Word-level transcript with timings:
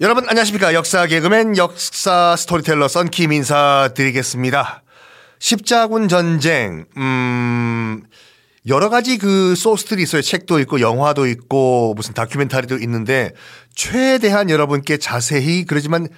여러분 0.00 0.28
안녕하십니까 0.28 0.74
역사 0.74 1.06
개그맨 1.06 1.56
역사 1.56 2.34
스토리텔러 2.34 2.88
썬킴 2.88 3.30
인사드리겠습니다. 3.30 4.82
십자군 5.38 6.08
전쟁 6.08 6.86
음 6.96 8.02
여러 8.66 8.88
가지 8.88 9.18
그 9.18 9.54
소스들이 9.54 10.02
있어요. 10.02 10.20
책도 10.20 10.58
있고 10.60 10.80
영화도 10.80 11.28
있고 11.28 11.94
무슨 11.94 12.12
다큐멘터리도 12.12 12.78
있는데 12.78 13.30
최대한 13.76 14.50
여러분께 14.50 14.96
자세히 14.96 15.64
그러지만 15.64 16.08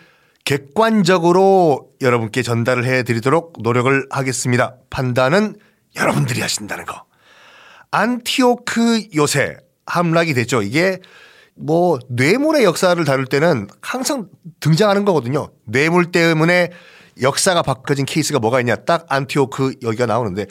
객관적으로 0.47 1.91
여러분께 2.01 2.41
전달을 2.41 2.87
해 2.87 3.03
드리도록 3.03 3.59
노력을 3.61 4.07
하겠습니다. 4.09 4.77
판단은 4.89 5.55
여러분들이 5.97 6.41
하신다는 6.41 6.87
거. 6.87 7.05
안티오크 7.91 9.09
요새 9.17 9.59
함락이 9.85 10.33
됐죠. 10.33 10.63
이게 10.63 10.99
뭐 11.57 11.99
뇌물의 12.09 12.65
역사를 12.65 13.03
다룰 13.05 13.27
때는 13.27 13.69
항상 13.81 14.29
등장하는 14.61 15.05
거거든요. 15.05 15.51
뇌물 15.65 16.13
때문에 16.13 16.71
역사가 17.21 17.63
바꿔진 17.63 18.05
케이스가 18.05 18.39
뭐가 18.39 18.61
있냐. 18.61 18.77
딱 18.77 19.07
안티오크 19.09 19.77
여기가 19.83 20.07
나오는데 20.07 20.47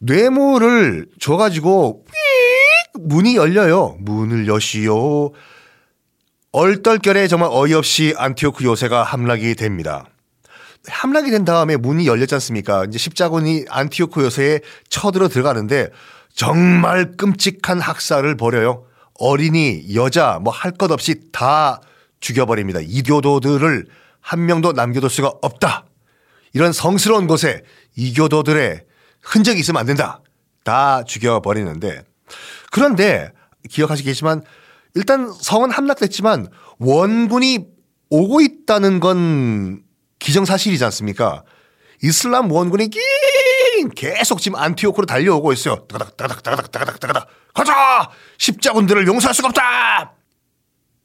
뇌물을 0.00 1.06
줘가지고 1.20 2.04
문이 3.00 3.36
열려요. 3.36 3.96
문을 4.00 4.46
여시오. 4.46 5.32
얼떨결에 6.52 7.26
정말 7.28 7.50
어이없이 7.52 8.14
안티오크 8.16 8.64
요새가 8.64 9.02
함락이 9.02 9.54
됩니다. 9.54 10.06
함락이 10.86 11.30
된 11.30 11.44
다음에 11.44 11.76
문이 11.76 12.06
열렸지 12.06 12.34
않습니까? 12.36 12.84
이제 12.84 12.96
십자군이 12.96 13.66
안티오크 13.68 14.22
요새에 14.22 14.60
쳐들어 14.88 15.28
들어가는데 15.28 15.90
정말 16.32 17.16
끔찍한 17.16 17.80
학살을 17.80 18.36
벌여요. 18.36 18.87
어린이, 19.18 19.94
여자 19.94 20.38
뭐 20.40 20.52
할 20.52 20.72
것 20.72 20.90
없이 20.90 21.20
다 21.32 21.80
죽여버립니다. 22.20 22.80
이교도들을 22.82 23.86
한 24.20 24.46
명도 24.46 24.72
남겨둘 24.72 25.10
수가 25.10 25.32
없다. 25.42 25.86
이런 26.52 26.72
성스러운 26.72 27.26
곳에 27.26 27.62
이교도들의 27.96 28.84
흔적이 29.22 29.60
있으면 29.60 29.80
안 29.80 29.86
된다. 29.86 30.20
다 30.64 31.02
죽여버리는데 31.04 32.02
그런데 32.70 33.32
기억하시겠지만 33.68 34.42
일단 34.94 35.32
성은 35.32 35.70
함락됐지만 35.70 36.48
원군이 36.78 37.66
오고 38.10 38.40
있다는 38.40 39.00
건 39.00 39.82
기정사실이지 40.18 40.84
않습니까? 40.84 41.44
이슬람 42.02 42.50
원군이 42.50 42.90
계속 43.94 44.40
지금 44.40 44.58
안티오크로 44.58 45.06
달려오고 45.06 45.52
있어요. 45.52 45.86
따가닥 45.88 46.16
따가닥 46.16 46.42
따가닥 46.42 46.70
따가닥 46.72 47.00
따가닥 47.00 47.28
가자! 47.58 48.08
십자군들을 48.38 49.08
용서할 49.08 49.34
수가 49.34 49.48
없다! 49.48 50.12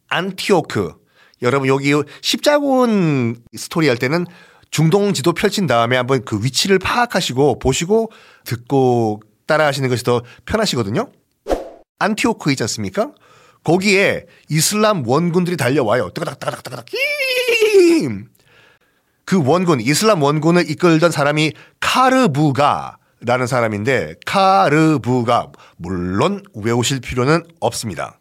안티오크. 0.08 0.94
여러분 1.42 1.68
여기 1.68 1.92
십자군 2.22 3.42
스토리 3.58 3.88
할 3.88 3.98
때는 3.98 4.28
중동 4.70 5.14
지도 5.14 5.34
펼친 5.34 5.66
다음에 5.66 5.98
한번 5.98 6.24
그 6.24 6.44
위치를 6.44 6.78
파악하시고 6.78 7.58
보시고 7.58 8.12
듣고 8.46 9.22
따라하시는 9.48 9.90
것이 9.90 10.04
더 10.04 10.22
편하시거든요. 10.46 11.12
안티오크 11.98 12.52
있지 12.52 12.62
않습니까? 12.64 13.12
거기에 13.64 14.26
이슬람 14.50 15.08
원군들이 15.08 15.58
달려와요. 15.58 16.12
따가닥 16.12 16.40
따가닥 16.40 16.64
따가닥. 16.64 16.86
그 19.26 19.44
원군, 19.44 19.82
이슬람 19.82 20.22
원군을 20.22 20.70
이끌던 20.70 21.10
사람이 21.10 21.54
카르부가 21.80 22.98
라는 23.26 23.48
사람인데 23.48 24.16
카르부가 24.26 25.52
물론 25.78 26.44
외우실 26.54 27.00
필요는 27.00 27.44
없습니다. 27.60 28.20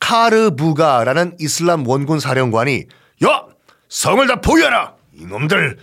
카르부가라는 0.00 1.36
이슬람 1.38 1.86
원군 1.86 2.18
사령관이 2.18 2.86
야 3.24 3.46
성을 3.88 4.26
다 4.26 4.40
보유하라 4.40 4.94
이놈들 5.14 5.78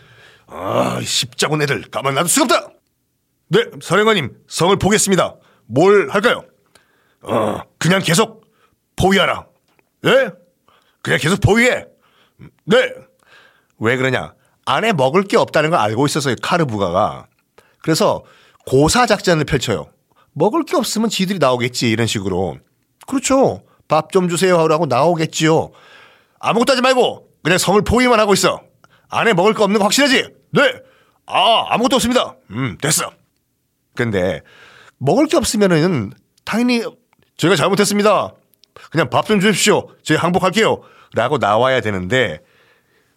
아 0.47 0.99
십자군 1.03 1.61
애들 1.61 1.89
가만 1.91 2.15
놔둘 2.15 2.29
수가 2.29 2.43
없다. 2.55 2.73
네 3.49 3.65
사령관님 3.81 4.35
성을 4.47 4.75
보겠습니다. 4.77 5.35
뭘 5.67 6.09
할까요? 6.09 6.43
어 7.21 7.61
그냥 7.77 8.01
계속 8.01 8.45
보유하라. 8.95 9.45
네? 10.01 10.29
그냥 11.01 11.19
계속 11.19 11.39
보유해. 11.39 11.85
네. 12.65 12.93
왜 13.79 13.95
그러냐? 13.95 14.33
안에 14.65 14.93
먹을 14.93 15.23
게 15.23 15.37
없다는 15.37 15.69
걸 15.69 15.79
알고 15.79 16.05
있었어요. 16.05 16.35
카르부가가. 16.41 17.27
그래서 17.81 18.23
고사 18.69 19.07
작전을 19.07 19.45
펼쳐요. 19.45 19.87
먹을 20.33 20.63
게 20.63 20.77
없으면 20.77 21.09
지들이 21.09 21.39
나오겠지 21.39 21.89
이런 21.89 22.05
식으로. 22.05 22.59
그렇죠. 23.07 23.63
밥 23.87 24.11
좀 24.11 24.29
주세요 24.29 24.59
하고 24.59 24.85
나오겠지요. 24.85 25.71
아무것도 26.39 26.73
하지 26.73 26.81
말고 26.83 27.27
그냥 27.43 27.57
성을 27.57 27.81
포위만 27.81 28.19
하고 28.19 28.33
있어. 28.33 28.61
안에 29.09 29.33
먹을 29.33 29.55
거 29.55 29.63
없는 29.63 29.79
거 29.79 29.85
확실하지? 29.85 30.29
네. 30.51 30.61
아 31.25 31.65
아무것도 31.69 31.95
없습니다. 31.95 32.35
음 32.51 32.77
됐어. 32.79 33.11
근데 33.95 34.41
먹을 34.99 35.25
게 35.25 35.35
없으면은 35.37 36.11
당연히 36.45 36.83
제가 37.37 37.55
잘못했습니다. 37.55 38.33
그냥 38.91 39.09
밥 39.09 39.25
좀 39.25 39.39
주십시오. 39.39 39.87
저희 40.03 40.17
항복할게요. 40.19 40.81
라고 41.15 41.39
나와야 41.39 41.81
되는데 41.81 42.39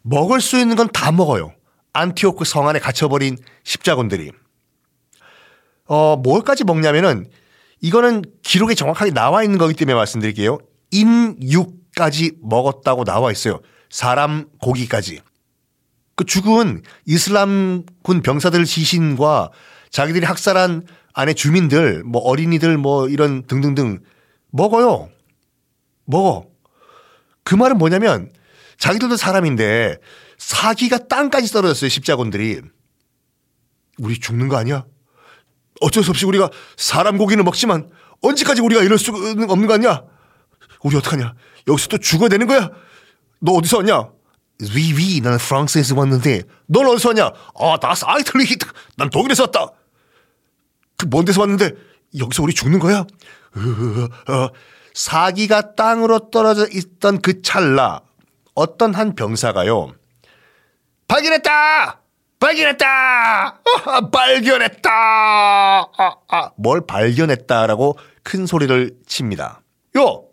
먹을 0.01 0.41
수 0.41 0.59
있는 0.59 0.77
건 0.77 0.89
다 0.89 1.13
먹어요. 1.13 1.53
안티오크 1.93 2.47
성 2.47 2.69
안에 2.69 2.79
갇혀버린 2.79 3.37
십자군들이. 3.65 4.33
어, 5.93 6.17
뭘까지 6.17 6.65
먹냐면은 6.65 7.27
이거는 7.83 8.23
기록에 8.43 8.75
정확하게 8.75 9.11
나와 9.11 9.43
있는 9.43 9.59
거기 9.59 9.75
때문에 9.75 9.95
말씀드릴게요. 9.95 10.57
인육까지 10.91 12.39
먹었다고 12.41 13.05
나와 13.05 13.31
있어요. 13.31 13.61
사람 13.91 14.49
고기까지. 14.59 15.21
그 16.17 16.25
죽은 16.25 16.81
이슬람군 17.05 18.23
병사들 18.23 18.65
시신과 18.65 19.51
자기들이 19.91 20.25
학살한 20.25 20.87
안에 21.13 21.35
주민들, 21.35 22.05
뭐 22.05 22.23
어린이들 22.23 22.79
뭐 22.79 23.07
이런 23.11 23.43
등등등 23.43 24.01
먹어요. 24.51 25.11
먹어. 26.07 26.47
그 27.45 27.55
말은 27.55 27.77
뭐냐면 27.77 28.33
자기들도 28.79 29.19
사람인데 29.19 29.99
사기가 30.39 30.97
땅까지 31.07 31.53
떨어졌어요. 31.53 31.91
십자군들이. 31.91 32.63
우리 33.99 34.19
죽는 34.19 34.49
거 34.49 34.57
아니야? 34.57 34.87
어쩔 35.83 36.03
수 36.03 36.11
없이 36.11 36.25
우리가 36.27 36.49
사람 36.77 37.19
고기는 37.19 37.45
먹지만 37.45 37.91
언제까지 38.23 38.61
우리가 38.63 38.83
이럴 38.83 38.99
수 38.99 39.11
없는 39.13 39.67
거 39.67 39.75
아니야? 39.75 40.03
우리 40.83 40.97
어떡하냐? 40.97 41.35
여기서 41.69 41.89
또 41.89 41.99
죽어야 41.99 42.29
되는 42.29 42.47
거야? 42.47 42.71
너 43.41 43.53
어디서 43.53 43.79
왔냐? 43.79 44.09
위위 44.75 44.97
위, 45.17 45.21
나는 45.21 45.39
프랑스에서 45.39 45.97
왔는데 45.97 46.43
넌 46.67 46.87
어디서 46.87 47.11
왔냐? 47.11 47.25
아 47.59 47.77
나스 47.81 48.05
아이틀리 48.07 48.47
난 48.97 49.11
독일에서 49.11 49.45
왔다. 49.45 49.67
그 50.97 51.07
먼 51.09 51.25
데서 51.25 51.41
왔는데 51.41 51.73
여기서 52.19 52.43
우리 52.45 52.55
죽는 52.55 52.79
거야? 52.79 53.01
어, 53.01 54.49
사기가 54.95 55.75
땅으로 55.75 56.31
떨어져 56.31 56.67
있던 56.73 57.21
그 57.21 57.43
찰나 57.43 58.03
어떤 58.55 58.95
한 58.95 59.15
병사가요. 59.17 59.95
발견했다! 61.09 62.02
발견했다! 62.43 63.61
아, 63.87 64.01
발견했다! 64.11 64.91
아, 64.91 66.17
아, 66.29 66.51
뭘 66.57 66.85
발견했다라고 66.85 67.97
큰 68.25 68.47
소리를 68.47 68.91
칩니다. 69.07 69.61
요! 69.97 70.25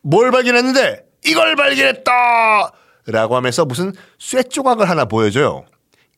뭘 0.00 0.30
발견했는데? 0.30 1.04
이걸 1.26 1.56
발견했다! 1.56 2.72
라고 3.08 3.36
하면서 3.36 3.66
무슨 3.66 3.92
쇠 4.18 4.42
조각을 4.42 4.88
하나 4.88 5.04
보여줘요. 5.04 5.66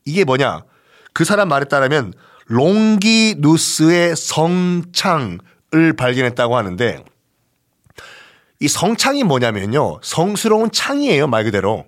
이게 0.05 0.23
뭐냐? 0.23 0.63
그 1.13 1.25
사람 1.25 1.49
말에 1.49 1.65
따르면 1.65 2.15
롱기누스의 2.47 4.15
성창을 4.15 5.97
발견했다고 5.99 6.57
하는데 6.57 7.05
이 8.61 8.69
성창이 8.69 9.25
뭐냐면요. 9.25 9.99
성스러운 10.03 10.71
창이에요. 10.71 11.27
말 11.27 11.43
그대로. 11.43 11.87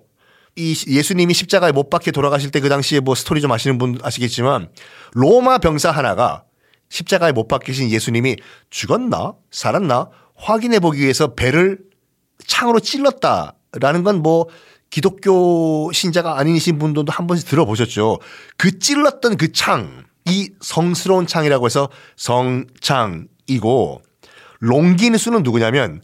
이 0.55 0.75
예수님이 0.87 1.33
십자가에 1.33 1.71
못 1.71 1.89
박혀 1.89 2.11
돌아가실 2.11 2.51
때 2.51 2.59
그 2.59 2.69
당시에 2.69 2.99
뭐 2.99 3.15
스토리 3.15 3.41
좀 3.41 3.51
아시는 3.51 3.77
분 3.77 3.97
아시겠지만 4.03 4.69
로마 5.13 5.57
병사 5.57 5.91
하나가 5.91 6.43
십자가에 6.89 7.31
못 7.31 7.47
박히신 7.47 7.89
예수님이 7.89 8.35
죽었나? 8.69 9.33
살았나? 9.51 10.09
확인해 10.35 10.79
보기 10.79 11.01
위해서 11.01 11.33
배를 11.33 11.79
창으로 12.45 12.79
찔렀다라는 12.79 14.03
건 14.03 14.21
뭐 14.21 14.47
기독교 14.89 15.91
신자가 15.91 16.37
아니신 16.37 16.77
분들도 16.77 17.11
한 17.11 17.25
번씩 17.25 17.47
들어보셨죠. 17.49 18.19
그 18.57 18.77
찔렀던 18.77 19.37
그 19.37 19.51
창, 19.51 20.03
이 20.25 20.51
성스러운 20.61 21.25
창이라고 21.25 21.65
해서 21.65 21.89
성창이고 22.15 24.01
롱기누스는 24.59 25.41
누구냐면 25.41 26.03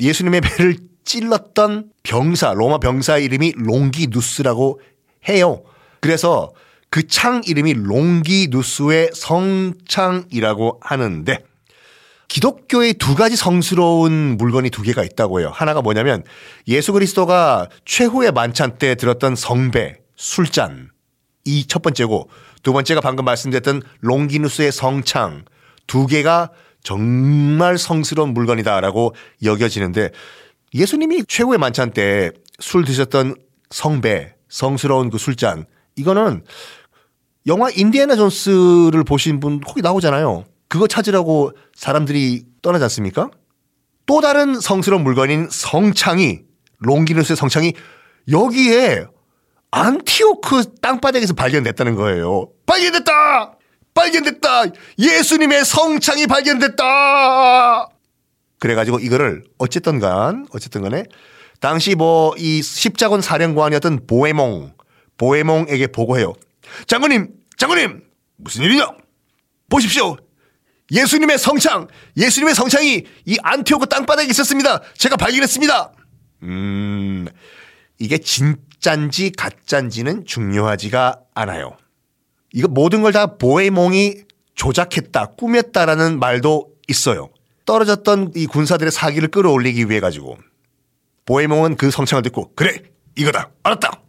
예수님의 0.00 0.40
배를 0.40 0.76
찔렀던 1.04 1.90
병사, 2.02 2.52
로마 2.54 2.78
병사 2.78 3.18
이름이 3.18 3.54
롱기누스라고 3.56 4.80
해요. 5.28 5.62
그래서 6.00 6.50
그 6.90 7.06
창 7.08 7.40
이름이 7.46 7.72
롱기누스의 7.74 9.10
성창이라고 9.14 10.78
하는데 10.82 11.38
기독교의 12.28 12.94
두 12.94 13.14
가지 13.14 13.36
성스러운 13.36 14.36
물건이 14.38 14.70
두 14.70 14.82
개가 14.82 15.02
있다고 15.02 15.40
해요. 15.40 15.50
하나가 15.54 15.82
뭐냐면 15.82 16.22
예수 16.68 16.92
그리스도가 16.92 17.68
최후의 17.84 18.32
만찬 18.32 18.78
때 18.78 18.94
들었던 18.94 19.36
성배, 19.36 19.96
술잔. 20.16 20.90
이 21.44 21.66
첫 21.66 21.82
번째고 21.82 22.30
두 22.62 22.72
번째가 22.72 23.00
방금 23.00 23.24
말씀드렸던 23.24 23.82
롱기누스의 24.00 24.70
성창. 24.72 25.44
두 25.86 26.06
개가 26.06 26.50
정말 26.82 27.78
성스러운 27.78 28.32
물건이다라고 28.34 29.14
여겨지는데 29.42 30.10
예수님이 30.74 31.24
최후의 31.26 31.58
만찬 31.58 31.92
때 31.92 32.32
술 32.62 32.84
드셨던 32.84 33.34
성배, 33.70 34.34
성스러운 34.48 35.10
그 35.10 35.18
술잔. 35.18 35.66
이거는 35.96 36.44
영화 37.46 37.68
인디애나 37.70 38.16
존스를 38.16 39.04
보신 39.04 39.40
분 39.40 39.60
거기 39.60 39.82
나오잖아요. 39.82 40.44
그거 40.68 40.86
찾으라고 40.86 41.52
사람들이 41.74 42.44
떠나지 42.62 42.84
않습니까? 42.84 43.30
또 44.06 44.20
다른 44.20 44.58
성스러운 44.60 45.02
물건인 45.02 45.48
성창이 45.50 46.40
롱기누스의 46.78 47.36
성창이 47.36 47.74
여기에 48.30 49.06
안티오크 49.70 50.76
땅바닥에서 50.80 51.34
발견됐다는 51.34 51.94
거예요. 51.96 52.48
발견됐다! 52.66 53.58
발견됐다! 53.94 54.64
예수님의 54.98 55.64
성창이 55.64 56.26
발견됐다! 56.26 57.88
그래가지고 58.62 59.00
이거를 59.00 59.42
어쨌든 59.58 59.98
간, 59.98 60.46
어쨌든 60.52 60.82
간에 60.82 61.02
당시 61.58 61.96
뭐 61.96 62.32
이 62.38 62.62
십자군 62.62 63.20
사령관이었던 63.20 64.06
보에몽, 64.06 64.72
보에몽에게 65.18 65.88
보고해요. 65.88 66.32
장군님, 66.86 67.34
장군님, 67.56 68.04
무슨 68.36 68.62
일이냐? 68.62 68.86
보십시오. 69.68 70.16
예수님의 70.92 71.38
성창, 71.38 71.88
예수님의 72.16 72.54
성창이 72.54 73.04
이 73.24 73.36
안티오크 73.42 73.86
땅바닥에 73.88 74.28
있었습니다. 74.30 74.80
제가 74.96 75.16
발견했습니다. 75.16 75.92
음, 76.44 77.26
이게 77.98 78.18
진짠지 78.18 79.32
가짠지는 79.32 80.24
중요하지가 80.24 81.18
않아요. 81.34 81.76
이거 82.52 82.68
모든 82.68 83.02
걸 83.02 83.10
다 83.12 83.26
보에몽이 83.38 84.18
조작했다, 84.54 85.26
꾸몄다라는 85.36 86.20
말도 86.20 86.68
있어요. 86.86 87.28
떨어졌던 87.64 88.32
이 88.34 88.46
군사들의 88.46 88.90
사기를 88.90 89.28
끌어올리기 89.28 89.88
위해 89.88 90.00
가지고 90.00 90.38
보에몽은 91.26 91.76
그 91.76 91.90
성창을 91.90 92.22
듣고 92.22 92.52
그래 92.54 92.82
이거다. 93.16 93.50
알았다. 93.62 94.00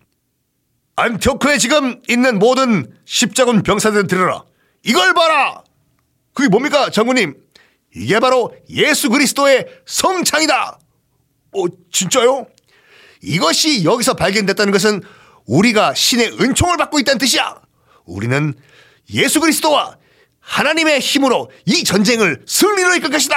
안티오크에 0.95 1.57
지금 1.57 2.01
있는 2.07 2.39
모든 2.39 2.91
십자군 3.05 3.63
병사들 3.63 4.07
들어라. 4.07 4.43
이걸 4.83 5.13
봐라. 5.13 5.63
그게 6.33 6.49
뭡니까 6.49 6.89
장군님? 6.89 7.35
이게 7.95 8.19
바로 8.19 8.55
예수 8.69 9.09
그리스도의 9.09 9.67
성창이다. 9.85 10.79
어 11.55 11.65
진짜요? 11.91 12.47
이것이 13.21 13.83
여기서 13.83 14.15
발견됐다는 14.15 14.71
것은 14.73 15.01
우리가 15.45 15.93
신의 15.93 16.39
은총을 16.39 16.77
받고 16.77 16.99
있다는 16.99 17.19
뜻이야. 17.19 17.61
우리는 18.05 18.53
예수 19.13 19.39
그리스도와 19.39 19.97
하나님의 20.43 20.99
힘으로 20.99 21.49
이 21.65 21.83
전쟁을 21.83 22.43
승리로 22.45 22.95
이끌 22.95 23.09
것이다 23.09 23.35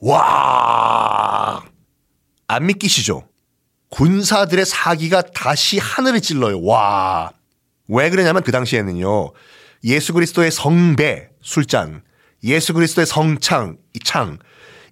와 0.00 1.62
안 2.48 2.66
믿기시죠? 2.66 3.28
군사들의 3.90 4.64
사기가 4.64 5.22
다시 5.22 5.78
하늘을 5.78 6.20
찔러요. 6.20 6.62
와. 6.64 7.30
왜 7.88 8.10
그러냐면 8.10 8.42
그 8.42 8.52
당시에는요. 8.52 9.32
예수 9.84 10.12
그리스도의 10.12 10.50
성배, 10.50 11.30
술잔, 11.42 12.02
예수 12.44 12.74
그리스도의 12.74 13.06
성창, 13.06 13.78
이 13.94 13.98
창, 14.00 14.38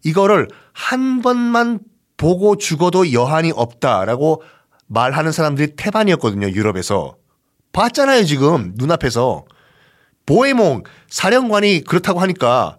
이거를 0.04 0.48
한 0.72 1.22
번만 1.22 1.80
보고 2.16 2.56
죽어도 2.56 3.12
여한이 3.12 3.52
없다라고 3.54 4.42
말하는 4.86 5.32
사람들이 5.32 5.74
태반이었거든요. 5.76 6.48
유럽에서. 6.50 7.16
봤잖아요, 7.72 8.24
지금. 8.24 8.72
눈앞에서. 8.76 9.44
보에몽 10.26 10.82
사령관이 11.08 11.84
그렇다고 11.84 12.20
하니까 12.20 12.78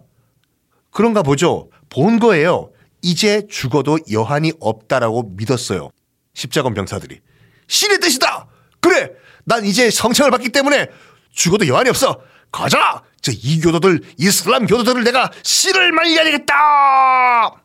그런가 0.90 1.22
보죠. 1.22 1.70
본 1.88 2.18
거예요. 2.18 2.70
이제 3.02 3.46
죽어도 3.48 3.98
여한이 4.10 4.52
없다라고 4.60 5.34
믿었어요. 5.36 5.90
십자군 6.34 6.74
병사들이. 6.74 7.20
신의 7.68 7.98
뜻이다! 8.00 8.48
그래! 8.80 9.10
난 9.44 9.64
이제 9.64 9.90
성창을 9.90 10.30
받기 10.30 10.48
때문에 10.50 10.88
죽어도 11.32 11.68
여한이 11.68 11.88
없어! 11.90 12.20
가자! 12.50 13.02
저 13.20 13.32
이교도들, 13.32 14.00
이슬람 14.18 14.66
교도들을 14.66 15.04
내가 15.04 15.30
씨를 15.42 15.92
말려야 15.92 16.24
되겠다! 16.24 17.62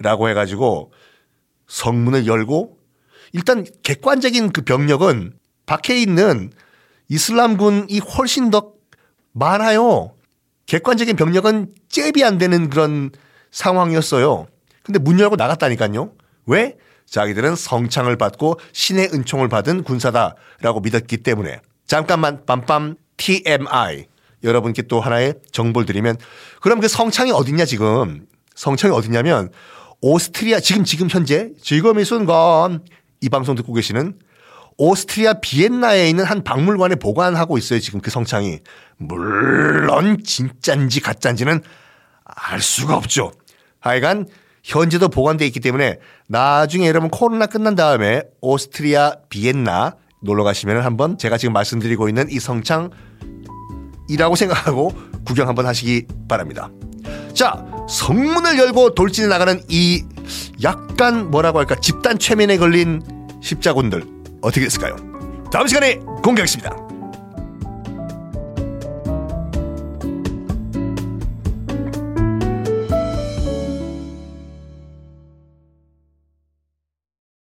라고 0.00 0.28
해가지고 0.28 0.92
성문을 1.66 2.26
열고 2.26 2.78
일단 3.32 3.64
객관적인 3.82 4.52
그 4.52 4.62
병력은 4.62 5.34
밖에 5.66 6.00
있는 6.00 6.52
이슬람군이 7.08 7.98
훨씬 7.98 8.50
더 8.50 8.72
많아요. 9.38 10.12
객관적인 10.66 11.16
병력은 11.16 11.72
잽이 11.88 12.24
안 12.24 12.38
되는 12.38 12.68
그런 12.68 13.10
상황이었어요. 13.50 14.46
근데 14.82 14.98
문 14.98 15.18
열고 15.18 15.36
나갔다니까요. 15.36 16.12
왜? 16.46 16.76
자기들은 17.06 17.56
성창을 17.56 18.16
받고 18.16 18.60
신의 18.72 19.10
은총을 19.14 19.48
받은 19.48 19.82
군사다라고 19.82 20.80
믿었기 20.80 21.18
때문에. 21.18 21.60
잠깐만 21.86 22.44
빰빰 22.44 22.96
TMI. 23.16 24.06
여러분께 24.44 24.82
또 24.82 25.00
하나의 25.00 25.34
정보를 25.50 25.86
드리면 25.86 26.16
그럼 26.60 26.80
그 26.80 26.88
성창이 26.88 27.32
어딨냐 27.32 27.64
지금. 27.64 28.26
성창이 28.54 28.94
어딨냐면 28.94 29.50
오스트리아 30.00 30.60
지금 30.60 30.84
지금 30.84 31.08
현재 31.10 31.50
지금 31.60 31.98
이 31.98 32.04
순간 32.04 32.84
이 33.20 33.28
방송 33.28 33.54
듣고 33.56 33.72
계시는 33.72 34.18
오스트리아 34.78 35.34
비엔나에 35.34 36.08
있는 36.08 36.24
한 36.24 36.42
박물관에 36.44 36.94
보관하고 36.94 37.58
있어요. 37.58 37.80
지금 37.80 38.00
그 38.00 38.10
성창이. 38.10 38.60
물론 38.96 40.22
진짠지 40.24 41.00
가짠지는 41.00 41.62
알 42.24 42.60
수가 42.60 42.96
없죠. 42.96 43.32
하여간 43.80 44.26
현재도 44.62 45.08
보관되어 45.08 45.46
있기 45.48 45.60
때문에 45.60 45.98
나중에 46.28 46.86
여러분 46.86 47.10
코로나 47.10 47.46
끝난 47.46 47.74
다음에 47.74 48.22
오스트리아 48.40 49.16
비엔나 49.28 49.96
놀러 50.22 50.44
가시면 50.44 50.84
한번 50.84 51.18
제가 51.18 51.38
지금 51.38 51.52
말씀드리고 51.52 52.08
있는 52.08 52.28
이 52.30 52.38
성창이라고 52.38 52.94
생각하고 54.36 54.92
구경 55.24 55.48
한번 55.48 55.66
하시기 55.66 56.06
바랍니다. 56.28 56.70
자, 57.34 57.64
성문을 57.88 58.58
열고 58.58 58.94
돌진해 58.94 59.28
나가는 59.28 59.60
이 59.68 60.04
약간 60.62 61.30
뭐라고 61.30 61.58
할까 61.58 61.76
집단 61.76 62.18
최면에 62.18 62.58
걸린 62.58 63.00
십자군들 63.40 64.17
어떻게 64.40 64.62
됐을까요? 64.62 64.96
다음 65.52 65.66
시간에 65.66 65.96
공개하겠습니다. 66.22 66.87